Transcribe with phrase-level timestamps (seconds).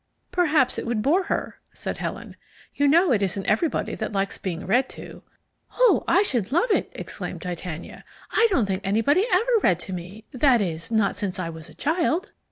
[0.31, 2.35] "Perhaps it would bore her?" said Helen.
[2.73, 5.21] "You know it isn't everybody that likes being read to."
[5.77, 8.03] "Oh, I should love it!" exclaimed Titania.
[8.31, 11.75] "I don't think anybody ever read to me, that is not since I was a
[11.75, 12.31] child."